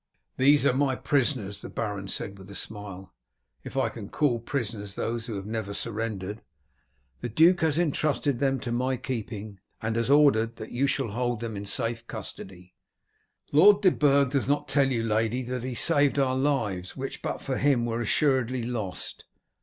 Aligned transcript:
"These 0.37 0.65
are 0.65 0.73
my 0.73 0.95
prisoners," 0.95 1.61
the 1.61 1.69
baron 1.69 2.07
said 2.07 2.39
with 2.39 2.49
a 2.49 2.55
smile, 2.55 3.13
"if 3.63 3.77
I 3.77 3.89
can 3.89 4.09
call 4.09 4.39
prisoners 4.39 4.95
those 4.95 5.27
who 5.27 5.35
have 5.35 5.45
never 5.45 5.75
surrendered. 5.75 6.41
The 7.19 7.29
duke 7.29 7.61
has 7.61 7.77
intrusted 7.77 8.39
them 8.39 8.59
to 8.61 8.71
my 8.71 8.97
keeping, 8.97 9.59
and 9.79 9.95
has 9.95 10.09
ordered 10.09 10.55
that 10.55 10.71
you 10.71 10.87
shall 10.87 11.09
hold 11.11 11.39
them 11.41 11.55
in 11.55 11.67
safe 11.67 12.07
custody." 12.07 12.73
"Lord 13.51 13.83
de 13.83 13.91
Burg 13.91 14.31
does 14.31 14.47
not 14.47 14.67
tell 14.67 14.87
you, 14.87 15.03
lady, 15.03 15.43
that 15.43 15.61
he 15.61 15.75
saved 15.75 16.17
our 16.17 16.35
lives, 16.35 16.97
which 16.97 17.21
but 17.21 17.39
for 17.39 17.57
him 17.59 17.85
were 17.85 18.01
assuredly 18.01 18.63
lost. 18.63 19.25